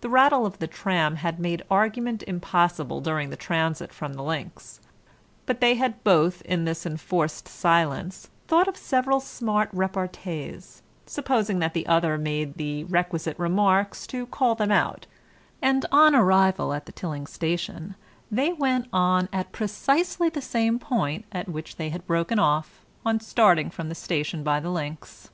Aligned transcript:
The 0.00 0.08
rattle 0.08 0.46
of 0.46 0.60
the 0.60 0.68
tram 0.68 1.16
had 1.16 1.40
made 1.40 1.64
argument 1.68 2.22
impossible 2.24 3.00
during 3.00 3.30
the 3.30 3.36
transit 3.36 3.92
from 3.92 4.12
the 4.14 4.22
links, 4.22 4.78
but 5.44 5.60
they 5.60 5.74
had 5.74 6.04
both 6.04 6.40
in 6.42 6.66
this 6.66 6.86
enforced 6.86 7.48
silence 7.48 8.30
thought 8.46 8.68
of 8.68 8.76
several 8.76 9.18
smart 9.18 9.68
repartees, 9.72 10.82
supposing 11.04 11.58
that 11.58 11.74
the 11.74 11.84
other 11.88 12.16
made 12.16 12.58
the 12.58 12.84
requisite 12.84 13.36
remarks 13.40 14.06
to 14.06 14.26
call 14.26 14.54
them 14.54 14.70
out, 14.70 15.08
and 15.60 15.84
on 15.90 16.14
arrival 16.14 16.72
at 16.72 16.86
the 16.86 16.92
Tilling 16.92 17.26
station 17.26 17.96
they 18.30 18.52
went 18.52 18.86
on 18.92 19.28
at 19.32 19.50
precisely 19.50 20.28
the 20.28 20.40
same 20.40 20.78
point 20.78 21.24
at 21.32 21.48
which 21.48 21.74
they 21.74 21.88
had 21.88 22.06
broken 22.06 22.38
off 22.38 22.82
on 23.04 23.18
starting 23.18 23.68
from 23.68 23.88
the 23.88 23.96
station 23.96 24.44
by 24.44 24.60
the 24.60 24.70
links. 24.70 25.28